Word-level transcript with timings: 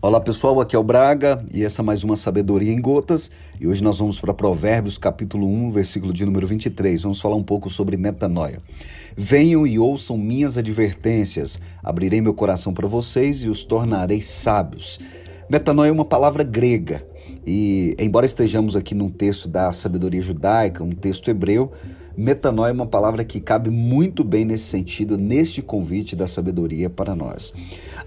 Olá 0.00 0.20
pessoal, 0.20 0.60
aqui 0.60 0.76
é 0.76 0.78
o 0.78 0.82
Braga 0.84 1.44
e 1.52 1.64
essa 1.64 1.82
é 1.82 1.84
mais 1.84 2.04
uma 2.04 2.14
Sabedoria 2.14 2.72
em 2.72 2.80
Gotas. 2.80 3.32
E 3.60 3.66
hoje 3.66 3.82
nós 3.82 3.98
vamos 3.98 4.20
para 4.20 4.32
Provérbios, 4.32 4.96
capítulo 4.96 5.48
1, 5.48 5.70
versículo 5.70 6.12
de 6.12 6.24
número 6.24 6.46
23. 6.46 7.02
Vamos 7.02 7.20
falar 7.20 7.34
um 7.34 7.42
pouco 7.42 7.68
sobre 7.68 7.96
metanoia. 7.96 8.62
Venham 9.16 9.66
e 9.66 9.76
ouçam 9.76 10.16
minhas 10.16 10.56
advertências, 10.56 11.60
abrirei 11.82 12.20
meu 12.20 12.32
coração 12.32 12.72
para 12.72 12.86
vocês 12.86 13.42
e 13.42 13.48
os 13.48 13.64
tornarei 13.64 14.22
sábios. 14.22 15.00
Metanoia 15.50 15.88
é 15.88 15.92
uma 15.92 16.04
palavra 16.04 16.44
grega 16.44 17.04
e, 17.44 17.96
embora 17.98 18.24
estejamos 18.24 18.76
aqui 18.76 18.94
num 18.94 19.10
texto 19.10 19.48
da 19.48 19.72
sabedoria 19.72 20.22
judaica, 20.22 20.84
um 20.84 20.92
texto 20.92 21.28
hebreu, 21.28 21.72
Metanoia 22.20 22.70
é 22.70 22.72
uma 22.72 22.84
palavra 22.84 23.24
que 23.24 23.38
cabe 23.38 23.70
muito 23.70 24.24
bem 24.24 24.44
nesse 24.44 24.64
sentido, 24.64 25.16
neste 25.16 25.62
convite 25.62 26.16
da 26.16 26.26
sabedoria 26.26 26.90
para 26.90 27.14
nós. 27.14 27.54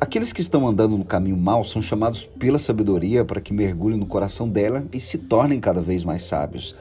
Aqueles 0.02 0.34
que 0.34 0.42
estão 0.42 0.68
andando 0.68 0.98
no 0.98 1.06
caminho 1.06 1.38
mau 1.38 1.64
são 1.64 1.82
chamados 1.82 2.26
pela 2.26 2.60
sabedoria 2.60 3.24
para 3.24 3.40
que 3.40 3.54
mergulhem 3.54 3.98
no 3.98 4.06
coração 4.06 4.50
dela 4.50 4.86
e 4.92 5.00
se 5.00 5.18
tornem 5.18 5.62
cada 5.62 5.82
vez 5.82 6.04
mais 6.04 6.24
sábios. 6.24 6.76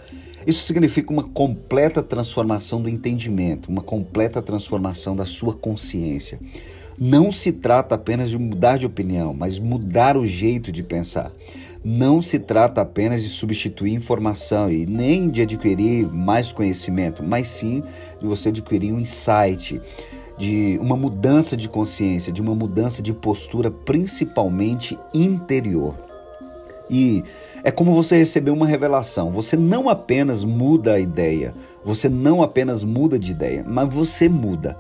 Isso 0.44 0.66
significa 0.66 1.12
uma 1.12 1.22
completa 1.22 2.02
transformação 2.02 2.82
do 2.82 2.88
entendimento, 2.88 3.68
uma 3.68 3.82
completa 3.82 4.42
transformação 4.42 5.14
da 5.14 5.24
sua 5.24 5.54
consciência. 5.54 6.40
Não 6.98 7.30
se 7.30 7.52
trata 7.52 7.94
apenas 7.94 8.28
de 8.28 8.38
mudar 8.38 8.76
de 8.76 8.86
opinião, 8.86 9.32
mas 9.32 9.60
mudar 9.60 10.16
o 10.16 10.26
jeito 10.26 10.72
de 10.72 10.82
pensar. 10.82 11.30
Não 11.82 12.20
se 12.20 12.38
trata 12.38 12.82
apenas 12.82 13.22
de 13.22 13.28
substituir 13.28 13.94
informação 13.94 14.70
e 14.70 14.84
nem 14.84 15.30
de 15.30 15.40
adquirir 15.40 16.06
mais 16.12 16.52
conhecimento, 16.52 17.22
mas 17.22 17.48
sim 17.48 17.82
de 18.20 18.26
você 18.26 18.50
adquirir 18.50 18.92
um 18.92 19.00
insight, 19.00 19.80
de 20.36 20.78
uma 20.82 20.94
mudança 20.94 21.56
de 21.56 21.70
consciência, 21.70 22.30
de 22.30 22.42
uma 22.42 22.54
mudança 22.54 23.00
de 23.00 23.14
postura, 23.14 23.70
principalmente 23.70 24.98
interior. 25.14 25.94
E 26.90 27.24
é 27.62 27.70
como 27.70 27.92
você 27.92 28.16
receber 28.16 28.50
uma 28.50 28.66
revelação. 28.66 29.30
Você 29.30 29.56
não 29.56 29.88
apenas 29.88 30.44
muda 30.44 30.94
a 30.94 31.00
ideia, 31.00 31.54
você 31.82 32.10
não 32.10 32.42
apenas 32.42 32.84
muda 32.84 33.18
de 33.18 33.30
ideia, 33.30 33.64
mas 33.66 33.92
você 33.92 34.28
muda. 34.28 34.76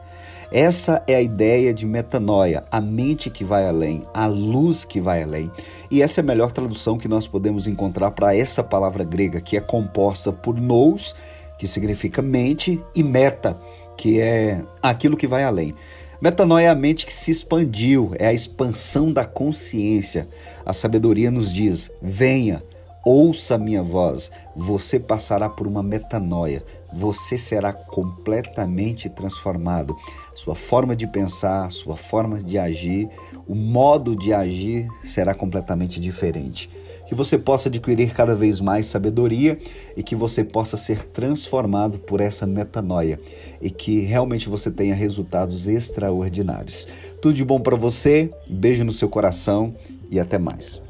Essa 0.52 1.00
é 1.06 1.14
a 1.14 1.22
ideia 1.22 1.72
de 1.72 1.86
metanoia, 1.86 2.64
a 2.72 2.80
mente 2.80 3.30
que 3.30 3.44
vai 3.44 3.68
além, 3.68 4.04
a 4.12 4.26
luz 4.26 4.84
que 4.84 5.00
vai 5.00 5.22
além. 5.22 5.48
E 5.88 6.02
essa 6.02 6.20
é 6.20 6.22
a 6.22 6.26
melhor 6.26 6.50
tradução 6.50 6.98
que 6.98 7.06
nós 7.06 7.28
podemos 7.28 7.68
encontrar 7.68 8.10
para 8.10 8.34
essa 8.34 8.62
palavra 8.64 9.04
grega, 9.04 9.40
que 9.40 9.56
é 9.56 9.60
composta 9.60 10.32
por 10.32 10.60
nous, 10.60 11.14
que 11.56 11.68
significa 11.68 12.20
mente, 12.20 12.82
e 12.96 13.02
meta, 13.02 13.56
que 13.96 14.20
é 14.20 14.60
aquilo 14.82 15.16
que 15.16 15.28
vai 15.28 15.44
além. 15.44 15.72
Metanoia 16.20 16.66
é 16.66 16.68
a 16.68 16.74
mente 16.74 17.06
que 17.06 17.12
se 17.12 17.30
expandiu, 17.30 18.12
é 18.18 18.26
a 18.26 18.32
expansão 18.32 19.12
da 19.12 19.24
consciência. 19.24 20.28
A 20.66 20.72
sabedoria 20.72 21.30
nos 21.30 21.52
diz: 21.52 21.92
venha, 22.02 22.60
ouça 23.06 23.56
minha 23.56 23.82
voz, 23.82 24.32
você 24.54 24.98
passará 24.98 25.48
por 25.48 25.66
uma 25.66 25.82
metanoia, 25.82 26.64
você 26.92 27.38
será 27.38 27.72
completamente 27.72 29.08
transformado. 29.08 29.96
Sua 30.34 30.54
forma 30.54 30.94
de 30.96 31.06
pensar, 31.06 31.70
sua 31.70 31.96
forma 31.96 32.38
de 32.40 32.58
agir, 32.58 33.08
o 33.46 33.54
modo 33.54 34.16
de 34.16 34.32
agir 34.32 34.88
será 35.02 35.34
completamente 35.34 36.00
diferente. 36.00 36.70
Que 37.06 37.14
você 37.14 37.36
possa 37.36 37.68
adquirir 37.68 38.12
cada 38.12 38.36
vez 38.36 38.60
mais 38.60 38.86
sabedoria 38.86 39.58
e 39.96 40.02
que 40.02 40.14
você 40.14 40.44
possa 40.44 40.76
ser 40.76 41.02
transformado 41.02 41.98
por 41.98 42.20
essa 42.20 42.46
metanoia 42.46 43.20
e 43.60 43.68
que 43.68 44.00
realmente 44.00 44.48
você 44.48 44.70
tenha 44.70 44.94
resultados 44.94 45.66
extraordinários. 45.66 46.86
Tudo 47.20 47.34
de 47.34 47.44
bom 47.44 47.60
para 47.60 47.76
você, 47.76 48.30
beijo 48.48 48.84
no 48.84 48.92
seu 48.92 49.08
coração 49.08 49.74
e 50.08 50.20
até 50.20 50.38
mais. 50.38 50.89